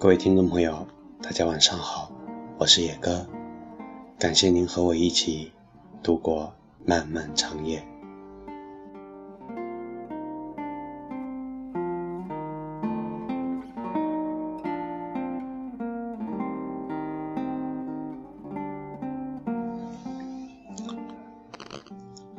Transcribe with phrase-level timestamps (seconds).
[0.00, 0.86] 各位听众朋友，
[1.22, 2.10] 大家晚上好，
[2.56, 3.26] 我是野哥，
[4.18, 5.52] 感谢您和我一起
[6.02, 6.50] 度过
[6.86, 7.86] 漫漫长夜。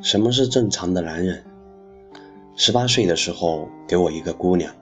[0.00, 1.44] 什么是正常的男人？
[2.56, 4.74] 十八岁的时候给我一个姑娘，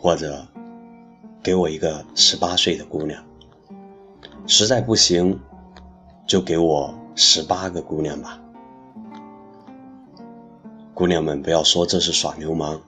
[0.00, 0.44] 或者
[1.42, 3.22] 给我一个十八岁的姑娘。
[4.46, 5.38] 实在不行，
[6.26, 8.40] 就给我十八个姑娘吧。
[10.94, 12.80] 姑娘们不要说这是耍流氓，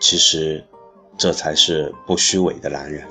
[0.00, 0.64] 其实
[1.16, 3.06] 这才是不虚伪的男人。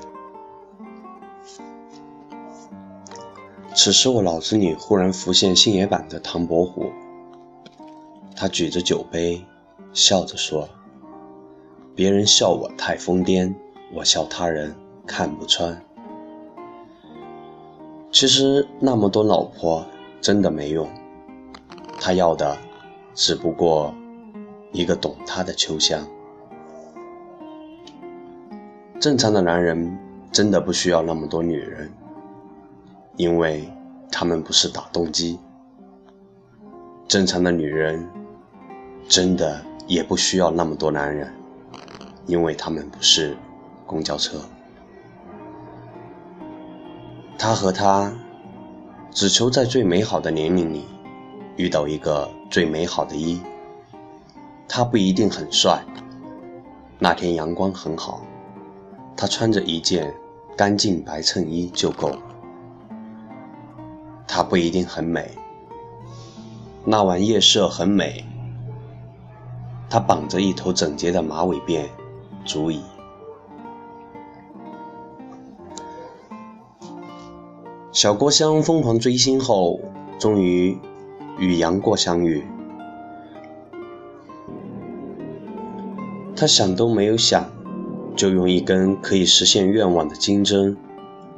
[3.74, 6.92] 此时我脑子里忽然浮现星爷版的唐伯虎，
[8.36, 9.44] 他举着酒杯，
[9.92, 10.68] 笑着说
[11.94, 13.54] ：“别人笑我太疯癫，
[13.92, 14.74] 我笑他人
[15.06, 15.82] 看不穿。”
[18.10, 19.86] 其实那么多老婆
[20.20, 20.88] 真的没用，
[21.98, 22.56] 他要的
[23.14, 23.94] 只不过
[24.72, 26.06] 一个懂他的秋香。
[29.00, 29.98] 正常的男人
[30.30, 31.90] 真的不需要那么多女人。
[33.18, 33.68] 因为
[34.10, 35.38] 他们不是打洞机，
[37.06, 38.08] 正常的女人
[39.06, 41.30] 真的也不需要那么多男人，
[42.26, 43.36] 因为他们不是
[43.86, 44.38] 公交车。
[47.38, 48.12] 他和她
[49.10, 50.84] 只求在最美好的年龄里
[51.56, 53.40] 遇到一个最美好的一。
[54.68, 55.84] 他不一定很帅，
[56.98, 58.22] 那天阳光很好，
[59.14, 60.14] 他穿着一件
[60.56, 62.18] 干净白衬衣就够了。
[64.26, 65.30] 她不一定很美，
[66.86, 68.24] 那晚夜色很美。
[69.90, 71.86] 她绑着一头整洁的马尾辫，
[72.44, 72.80] 足矣。
[77.92, 79.78] 小郭襄疯狂追星后，
[80.18, 80.78] 终于
[81.38, 82.42] 与杨过相遇。
[86.34, 87.46] 他想都没有想，
[88.16, 90.76] 就用一根可以实现愿望的金针，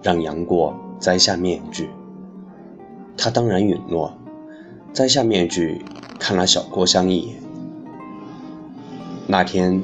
[0.01, 1.91] 让杨过摘下面具。
[3.17, 4.17] 他当然允诺，
[4.93, 5.85] 摘下面具，
[6.19, 7.37] 看了小郭襄一眼。
[9.27, 9.83] 那天，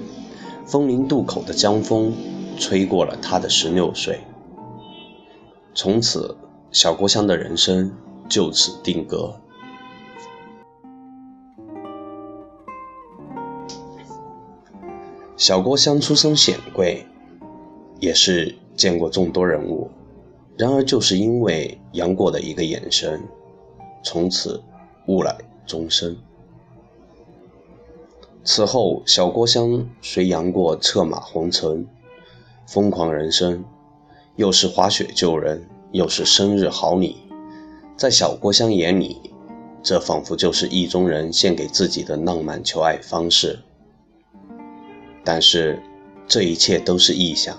[0.67, 2.13] 枫林渡口的江风
[2.59, 4.21] 吹过了他的十六岁。
[5.75, 6.37] 从此，
[6.71, 7.93] 小郭襄的人生
[8.29, 9.35] 就此定格。
[15.37, 17.07] 小郭襄出身显贵，
[17.99, 19.91] 也是见过众多人物。
[20.57, 23.23] 然而，就是因为杨过的一个眼神，
[24.05, 24.63] 从此
[25.07, 26.15] 误了终生。
[28.43, 31.87] 此后，小郭襄随杨过策马红尘，
[32.67, 33.65] 疯狂人生，
[34.37, 37.17] 又是滑雪救人，又是生日好礼。
[37.97, 39.19] 在小郭襄眼里，
[39.83, 43.59] 这仿佛就是意中人献给自己的浪漫求爱方式。
[45.23, 45.79] 但是，
[46.27, 47.55] 这一切都是臆想。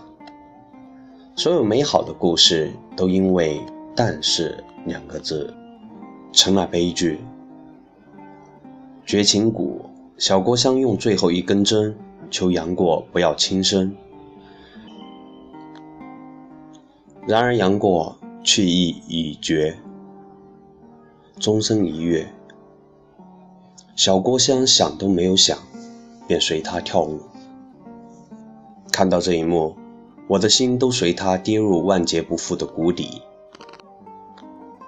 [1.35, 3.61] 所有美好的故事都因为
[3.95, 5.53] “但是”两个字
[6.33, 7.19] 成了悲剧。
[9.05, 9.85] 绝情谷，
[10.21, 11.97] 小郭襄用最后一根针
[12.29, 13.97] 求杨过不要轻生，
[17.25, 19.75] 然而杨过去意已决，
[21.39, 22.31] 终身一跃。
[23.95, 25.57] 小郭襄想都没有想，
[26.27, 27.19] 便随他跳舞。
[28.91, 29.75] 看到这一幕。
[30.27, 33.23] 我的心都随他跌入万劫不复的谷底。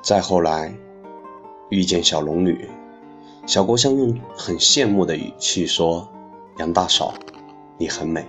[0.04, 0.74] 再后来，
[1.70, 2.70] 遇见小龙女，
[3.46, 6.08] 小郭襄用很羡慕的语气说
[6.60, 7.14] ：“杨大嫂，
[7.78, 8.26] 你很美。”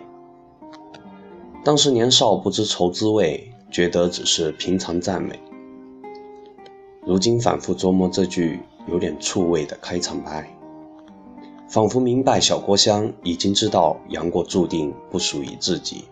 [1.62, 5.38] 当时年少不知愁滋味，觉得只是平常赞美。
[7.06, 8.58] 如今反复琢磨这句
[8.88, 10.52] 有点醋味的开场白，
[11.68, 16.06] 仿佛明白小郭襄已经知道杨过注定不属于自己。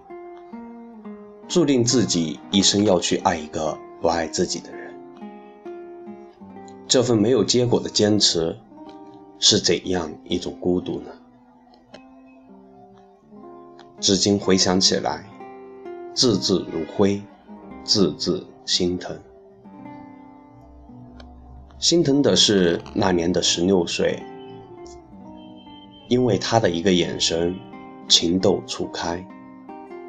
[1.48, 4.94] 注定自己一生要去爱一个不爱自己的人，
[6.86, 8.56] 这份没有结果的坚持，
[9.44, 11.10] 是怎样一种孤独呢？
[13.98, 15.24] 至今回想起来，
[16.14, 17.20] 字字如灰，
[17.82, 19.18] 字字心疼。
[21.80, 24.22] 心疼的是那年的十六岁，
[26.08, 27.58] 因为他的一个眼神，
[28.06, 29.26] 情窦初开，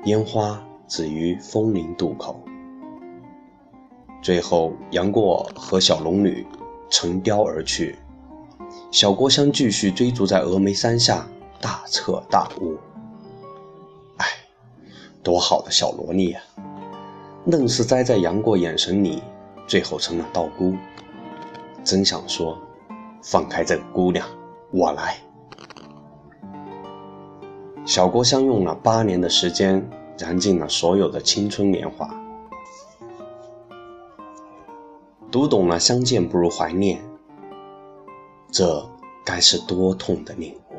[0.05, 0.63] 烟花。
[0.85, 2.39] 止于枫林渡口，
[4.21, 6.45] 最后杨过和小龙女
[6.91, 7.95] 乘雕而去，
[8.93, 11.27] 小郭襄继续追逐在峨眉山下，
[11.59, 12.77] 大彻大悟。
[14.17, 14.27] 唉，
[15.23, 16.39] 多好的小萝莉呀！
[17.47, 19.23] 愣是栽在杨过眼神里，
[19.65, 20.75] 最后成了道姑。
[21.83, 22.55] 真想说，
[23.23, 24.27] 放开这个姑娘，
[24.71, 25.17] 我来。
[27.85, 32.07] 小郭襄用了八年的时间，燃尽了所有的青春年华，
[35.31, 37.01] 读懂了“相见不如怀念”，
[38.53, 38.87] 这
[39.25, 40.75] 该是多痛的领悟。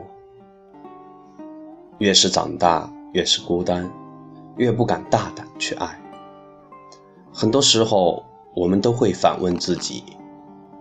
[1.99, 3.91] 越是长大，越是孤单，
[4.57, 6.01] 越不敢大胆去爱。
[7.33, 8.25] 很多时候，
[8.55, 10.05] 我们都会反问自己：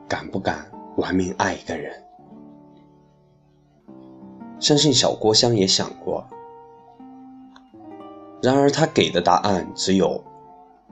[0.07, 1.92] 敢不敢玩命爱一个人？
[4.60, 6.24] 相信小郭襄也想过，
[8.40, 10.24] 然而他给的答案只有：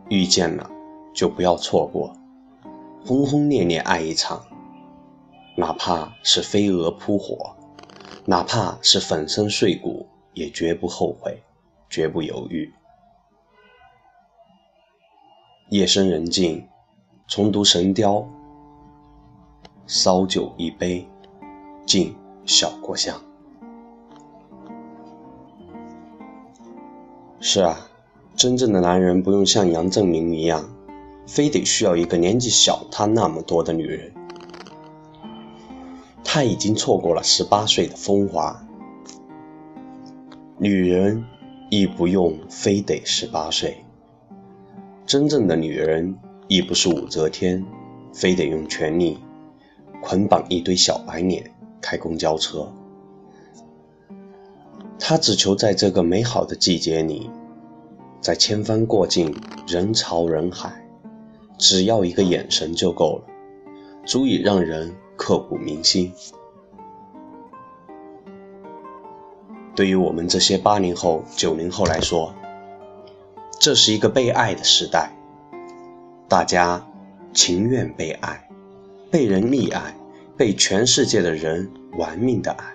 [0.10, 0.68] 遇见了
[1.14, 2.12] 就不要错过，
[3.06, 4.44] 轰轰烈烈爱一场，
[5.56, 7.56] 哪怕是飞蛾扑火，
[8.26, 11.44] 哪怕是粉身碎骨，也绝不后悔，
[11.90, 12.74] 绝不犹豫。
[15.70, 16.68] 夜深人静，
[17.28, 18.16] 重读《神雕》，
[19.86, 21.06] 烧酒一杯，
[21.86, 22.16] 敬
[22.46, 23.22] 小郭襄。
[27.40, 27.90] 是啊，
[28.36, 30.64] 真正的男人不用像杨振宁一样，
[31.28, 34.14] 非得需要一个年纪小他那么多的女人。
[36.34, 38.66] 他已经错过了十八岁的风华，
[40.58, 41.26] 女人
[41.70, 43.84] 亦不用非得十八岁。
[45.06, 46.18] 真正的女人
[46.48, 47.66] 亦不是武则天，
[48.14, 49.18] 非得用权力
[50.02, 51.52] 捆绑一堆小白脸
[51.82, 52.72] 开公交车。
[54.98, 57.30] 他只求在这个美好的季节里，
[58.22, 59.36] 在千帆过尽、
[59.68, 60.82] 人潮人海，
[61.58, 63.24] 只要一个眼神就够了，
[64.06, 66.12] 足以让人刻骨铭心。
[69.76, 72.34] 对于我们这些八零后、九零后来说，
[73.60, 75.12] 这是一个被爱的时代，
[76.28, 76.84] 大家
[77.36, 78.50] 情愿被爱，
[79.12, 79.96] 被人溺爱，
[80.36, 82.66] 被全世界的人玩命的爱。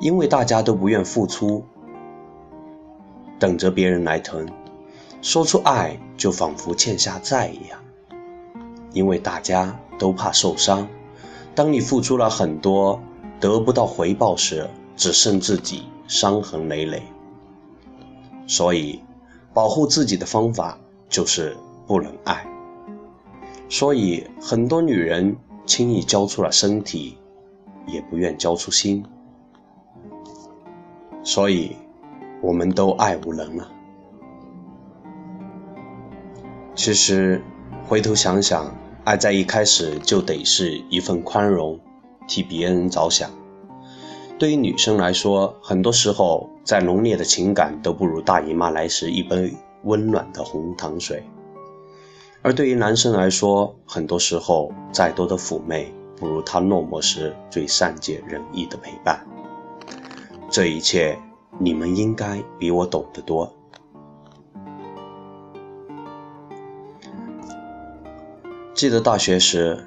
[0.00, 1.64] 因为大家都不愿付出，
[3.38, 4.44] 等着别人来疼，
[5.22, 7.78] 说出爱就仿佛欠下债一样。
[8.92, 10.88] 因为大家都怕受伤，
[11.54, 13.00] 当你付出了很多，
[13.38, 17.02] 得不到回报时，只剩自己伤痕累累。
[18.46, 19.00] 所以，
[19.52, 20.78] 保护自己的方法
[21.08, 21.56] 就是
[21.86, 22.46] 不能爱。
[23.68, 27.18] 所以，很多女人轻易交出了身体，
[27.86, 29.04] 也不愿交出心。
[31.22, 31.76] 所以，
[32.40, 33.70] 我们都爱无能了。
[36.74, 37.42] 其实，
[37.86, 41.80] 回头想想，爱在一开始就得是一份宽容，
[42.28, 43.28] 替别人着想。
[44.38, 49.52] 对于女生来说，很多时候再浓烈的情感都不如大姨妈来时一杯
[49.82, 51.18] 温暖的红糖水；
[52.42, 59.26] 而对于男生来说，很多时候再多的妩媚不如他落寞时最善解人意的陪伴。
[60.48, 61.18] 这一切，
[61.58, 63.52] 你们应该比我懂得多。
[68.74, 69.84] 记得大学时，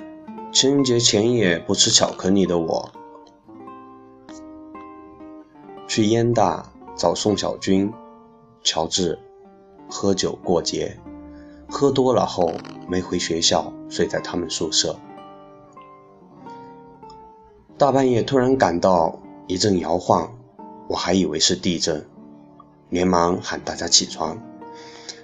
[0.54, 2.92] 情人节前夜不吃巧克力的我，
[5.88, 7.92] 去燕大找宋小军、
[8.64, 9.18] 乔治
[9.90, 10.98] 喝酒过节，
[11.68, 12.54] 喝多了后
[12.88, 14.96] 没回学校，睡在他们宿舍。
[17.78, 20.32] 大半夜突然感到一阵摇晃。
[20.88, 22.06] 我还以为是地震，
[22.90, 24.38] 连忙喊大家起床，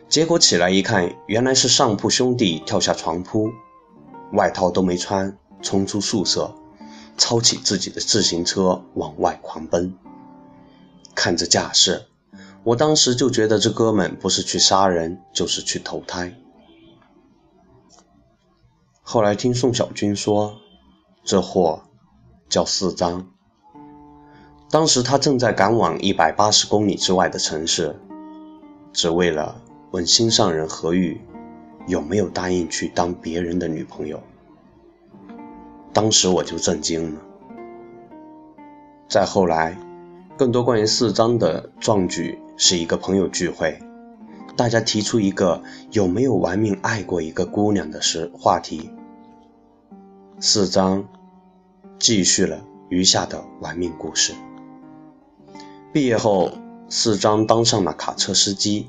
[0.10, 3.52] 结果起来一看，原来是上铺兄弟跳下床铺，
[4.34, 6.54] 外套都没穿，冲出宿舍，
[7.18, 9.94] 抄起自己的自行车往外狂奔。
[11.14, 12.06] 看这架势，
[12.64, 16.34] 我当时就觉得这哥们不是去杀人，就是去投胎。
[19.02, 20.56] 后来听宋小军说，
[21.24, 21.84] 这货
[22.48, 23.28] 叫四张。
[24.70, 28.00] 当时他正在赶往一百八十公里之外的城市，
[28.94, 29.62] 只为了
[29.92, 31.20] 问心上人何玉
[31.88, 34.22] 有没有答应去当别人的女朋友。
[35.94, 37.22] 当时我就震惊了。
[39.10, 39.78] 再后来，
[40.38, 43.78] 更多关于四张的壮举是一个朋友聚会，
[44.56, 45.62] 大家提出一个
[45.92, 48.90] 有没有玩命爱过一个姑娘的时话题，
[50.40, 51.04] 四张
[52.00, 54.34] 继续了余下的玩命故事。
[55.92, 56.52] 毕业后，
[56.88, 58.88] 四张当上了卡车司机，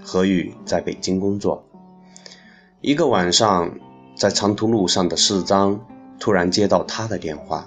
[0.00, 1.64] 何宇在北京工作。
[2.86, 3.74] 一个晚上，
[4.14, 5.80] 在长途路上的四张
[6.20, 7.66] 突然接到他的电话，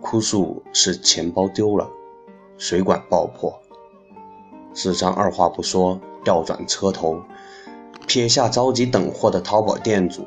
[0.00, 1.86] 哭诉是钱包丢了，
[2.56, 3.52] 水管爆破。
[4.72, 7.20] 四张二话不说，调转车头，
[8.06, 10.24] 撇下着急等货的淘宝店主，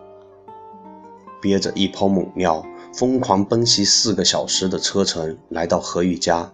[1.41, 6.53] 憋着一泡猛尿，疯狂奔袭四个小时的车程，来到何玉家，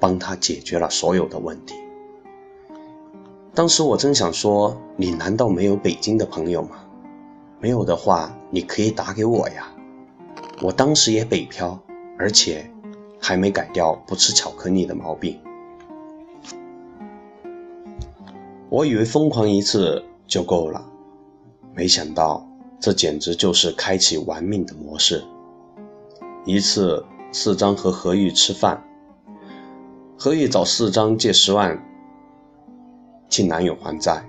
[0.00, 1.74] 帮他解决了所有的问题。
[3.52, 6.76] 当时我真想说，你难道没有北京的朋友吗？
[7.58, 9.66] 没有的话，你可以打给我呀。
[10.62, 11.78] 我当时也北漂，
[12.16, 12.70] 而且
[13.20, 15.38] 还没改掉不吃巧克力的毛病。
[18.68, 20.86] 我以为疯狂一次就够了，
[21.74, 25.24] 没想到这简直就是开启玩命的模式。
[26.46, 28.84] 一次，四张和何玉吃饭，
[30.16, 31.84] 何玉找四张借十万。
[33.30, 34.22] 替男友还债，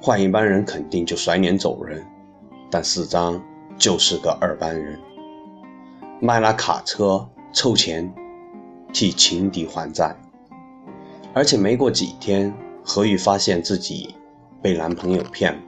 [0.00, 2.06] 换一般人肯定就甩脸走人，
[2.70, 3.42] 但四张
[3.76, 5.00] 就是个二班人，
[6.20, 8.14] 卖了卡车凑钱
[8.92, 10.16] 替情敌还债，
[11.34, 14.14] 而且没过几天，何玉发现自己
[14.62, 15.60] 被男朋友骗了。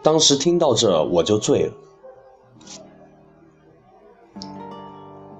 [0.00, 1.72] 当时听到这我就醉了，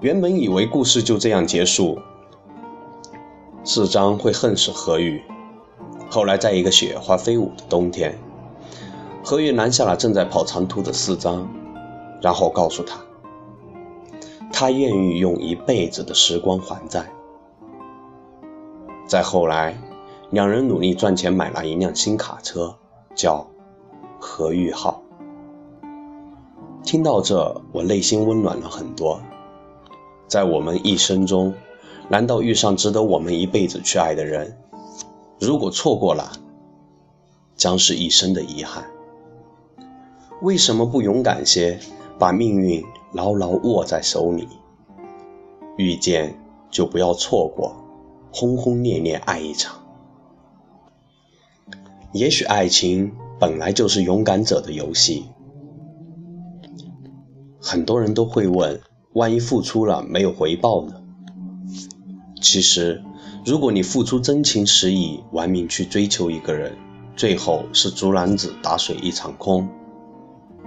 [0.01, 1.97] 原本以为故事就这样结束。
[3.71, 5.21] 四张会恨死何玉。
[6.09, 8.17] 后来，在一个雪花飞舞的冬天，
[9.23, 11.47] 何玉拦下了正在跑长途的四张，
[12.19, 12.99] 然后告诉他，
[14.51, 17.11] 他愿意用一辈子的时光还债。
[19.05, 19.77] 再后来，
[20.31, 22.75] 两人努力赚钱，买了一辆新卡车，
[23.13, 23.45] 叫
[24.19, 25.03] 何玉号。
[26.83, 29.21] 听到这，我内心温暖了很多。
[30.27, 31.53] 在我们一生中，
[32.09, 34.57] 难道遇上值得我们一辈子去爱的人，
[35.39, 36.31] 如果错过了，
[37.55, 38.83] 将是一生的遗憾？
[40.41, 41.79] 为什么不勇敢些，
[42.17, 44.47] 把命运牢牢握在手里？
[45.77, 46.35] 遇见
[46.71, 47.75] 就不要错过，
[48.33, 49.79] 轰轰烈烈爱一场。
[52.11, 55.25] 也许爱情本来就是勇敢者的游戏。
[57.61, 58.81] 很多人都会问：
[59.13, 60.93] 万一付出了没有回报呢？
[62.41, 63.03] 其实，
[63.45, 66.75] 如果你付出真情实意，玩命去追求一个人，
[67.15, 69.67] 最后是竹篮子打水一场空，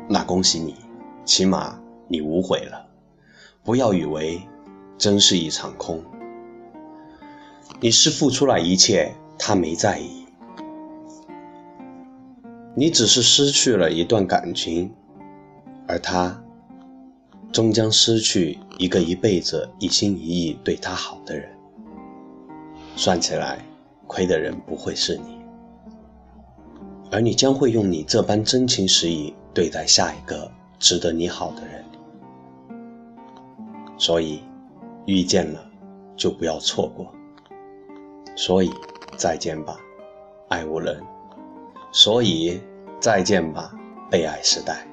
[0.09, 0.75] 那恭喜你，
[1.25, 2.87] 起码你无悔了。
[3.65, 4.41] 不要以为
[4.99, 6.03] 真是一场空，
[7.81, 10.27] 你是付出了一切，他没在意，
[12.77, 14.93] 你只是失去了一段感情，
[15.89, 16.43] 而他
[17.51, 21.49] 终将失去一个一辈子一心一意对他好的人。
[22.95, 23.59] 算起来，
[24.07, 25.41] 亏的人不会是你，
[27.11, 31.85] 而你将会用你这般真情实意对待下一个值得你好的人。
[33.99, 34.43] 所以，
[35.07, 35.65] 遇见了
[36.17, 37.13] 就不要错过。
[38.37, 38.71] 所以，
[39.17, 39.77] 再见吧，
[40.49, 41.01] 爱无人。
[41.93, 42.61] 所以，
[43.01, 43.73] 再见吧，
[44.11, 44.87] 被爱时代。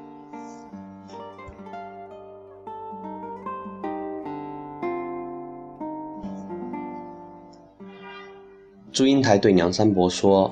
[8.91, 10.51] 祝英台对梁山伯说：“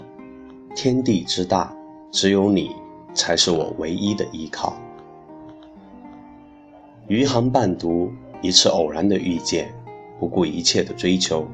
[0.75, 1.75] 天地之大，
[2.11, 2.75] 只有你
[3.13, 4.77] 才是我唯一的依靠。”
[7.09, 9.73] 余杭伴读，一次偶然的遇见，
[10.19, 11.47] 不顾一切的追求，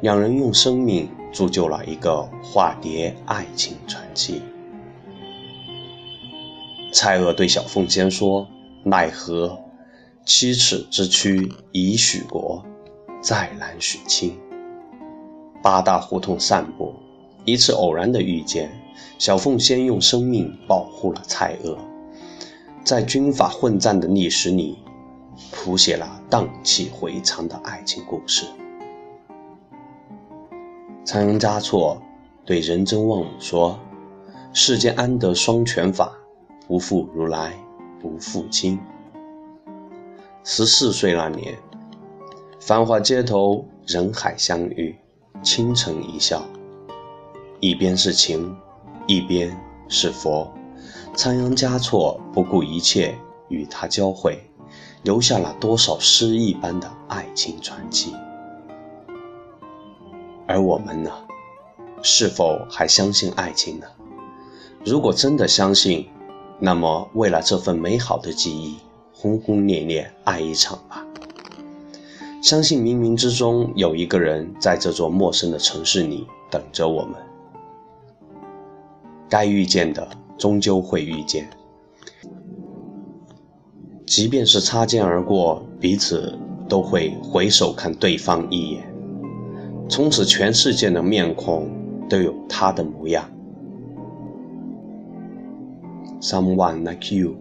[0.00, 4.40] 两人用生命铸就了一个化蝶爱情传奇。
[6.90, 8.46] 蔡锷对小凤仙说
[8.82, 9.60] ：“奈何
[10.24, 12.64] 七尺之躯已许国，
[13.20, 14.38] 再难许卿。”
[15.64, 16.92] 八大胡同散步，
[17.46, 18.70] 一次偶然的遇见，
[19.18, 21.78] 小凤仙用生命保护了蔡锷，
[22.84, 24.76] 在军阀混战的历史里，
[25.50, 28.44] 谱写了荡气回肠的爱情故事。
[31.02, 32.02] 仓央嘉措
[32.44, 33.78] 对仁真旺姆说
[34.52, 36.12] ：“世间安得双全法？
[36.68, 37.54] 不负如来
[38.02, 38.78] 不负卿。”
[40.44, 41.56] 十四岁那年，
[42.60, 44.94] 繁华街头，人海相遇。
[45.44, 46.42] 倾城一笑，
[47.60, 48.56] 一边是情，
[49.06, 49.54] 一边
[49.88, 50.50] 是佛。
[51.14, 53.14] 仓央嘉措不顾一切
[53.48, 54.42] 与他交汇，
[55.02, 58.14] 留下了多少诗意般的爱情传奇。
[60.46, 61.10] 而我们呢？
[62.02, 63.86] 是否还相信爱情呢？
[64.84, 66.08] 如果真的相信，
[66.58, 68.78] 那么为了这份美好的记忆，
[69.12, 71.06] 轰轰烈烈爱一场吧。
[72.44, 77.14] 相信冥冥之中有一个人在这座陌生的城市里等着我们。
[79.30, 81.48] 该遇见的终究会遇见。
[84.04, 88.94] 即便是擦肩而过彼此都会回首看对方一眼。
[89.88, 91.70] 从此全世界的面孔
[92.10, 93.26] 都有他的模样。
[96.20, 97.36] Someone like you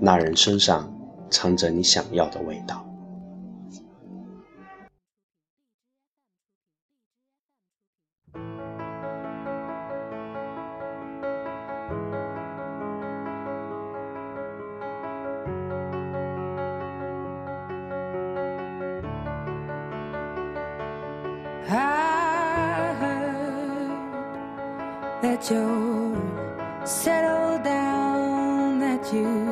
[0.00, 0.90] 那人身上
[1.28, 2.91] 藏着你想要的味道。
[21.68, 23.90] I heard
[25.22, 26.16] that you
[26.84, 29.51] settled down, that you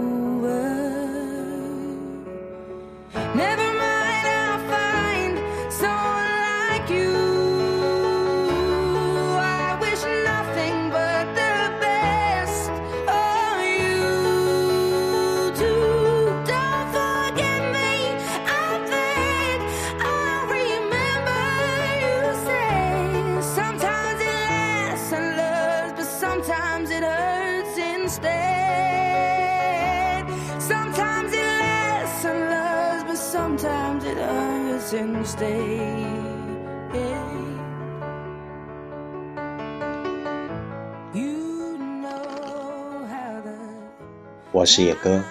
[44.53, 45.23] 我是野哥，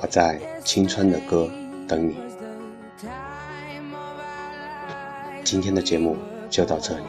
[0.00, 1.48] 我在青春的歌
[1.86, 2.16] 等你。
[5.44, 6.16] 今天的节目
[6.50, 7.04] 就到这里，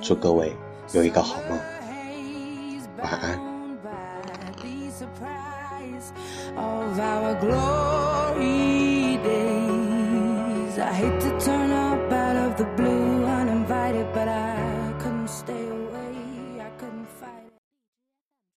[0.00, 0.52] 祝各位
[0.92, 1.58] 有一个好梦。